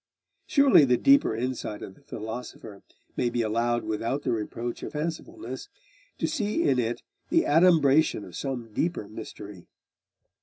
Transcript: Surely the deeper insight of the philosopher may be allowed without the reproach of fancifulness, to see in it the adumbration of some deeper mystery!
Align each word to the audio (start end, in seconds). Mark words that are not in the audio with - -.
Surely 0.47 0.83
the 0.83 0.97
deeper 0.97 1.35
insight 1.35 1.83
of 1.83 1.93
the 1.93 2.01
philosopher 2.01 2.81
may 3.15 3.29
be 3.29 3.43
allowed 3.43 3.83
without 3.83 4.23
the 4.23 4.31
reproach 4.31 4.81
of 4.81 4.93
fancifulness, 4.93 5.69
to 6.17 6.25
see 6.27 6.63
in 6.63 6.79
it 6.79 7.03
the 7.29 7.43
adumbration 7.45 8.25
of 8.25 8.35
some 8.35 8.73
deeper 8.73 9.07
mystery! 9.07 9.67